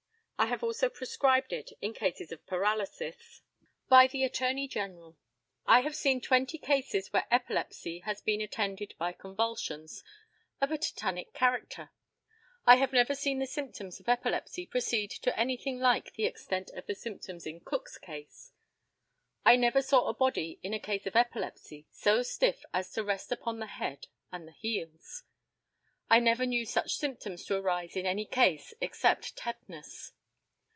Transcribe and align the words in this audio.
I 0.39 0.47
have 0.47 0.63
also 0.63 0.89
prescribed 0.89 1.53
it 1.53 1.71
in 1.83 1.93
cases 1.93 2.31
of 2.31 2.43
paralysis. 2.47 3.43
By 3.89 4.07
the 4.07 4.23
ATTORNEY 4.23 4.67
GENERAL: 4.69 5.15
I 5.67 5.81
have 5.81 5.95
seen 5.95 6.19
twenty 6.19 6.57
cases 6.57 7.13
where 7.13 7.27
epilepsy 7.29 7.99
has 7.99 8.21
been 8.21 8.41
attended 8.41 8.95
by 8.97 9.11
convulsions 9.11 10.03
of 10.59 10.71
a 10.71 10.79
tetanic 10.79 11.33
character. 11.35 11.91
I 12.65 12.77
have 12.77 12.91
never 12.91 13.13
seen 13.13 13.37
the 13.37 13.45
symptoms 13.45 13.99
of 13.99 14.09
epilepsy 14.09 14.65
proceed 14.65 15.11
to 15.11 15.39
anything 15.39 15.77
like 15.77 16.13
the 16.15 16.25
extent 16.25 16.71
of 16.71 16.87
the 16.87 16.95
symptoms 16.95 17.45
in 17.45 17.59
Cook's 17.59 17.99
case. 17.99 18.51
I 19.45 19.55
never 19.55 19.83
saw 19.83 20.07
a 20.07 20.13
body 20.15 20.59
in 20.63 20.73
a 20.73 20.79
case 20.79 21.05
of 21.05 21.15
epilepsy 21.15 21.85
so 21.91 22.23
stiff 22.23 22.65
as 22.73 22.91
to 22.93 23.03
rest 23.03 23.31
upon 23.31 23.59
the 23.59 23.67
head 23.67 24.07
and 24.31 24.47
the 24.47 24.53
heels. 24.53 25.21
I 26.09 26.19
never 26.19 26.47
knew 26.47 26.65
such 26.65 26.95
symptoms 26.95 27.45
to 27.45 27.55
arise 27.57 27.95
in 27.95 28.07
any 28.07 28.25
case 28.25 28.73
except 28.81 29.37
tetanus. 29.37 30.13